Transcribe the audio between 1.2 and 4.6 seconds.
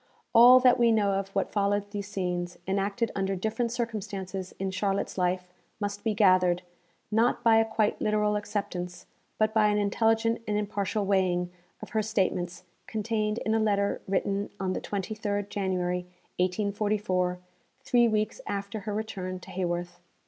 what followed these scenes, enacted under different circumstances,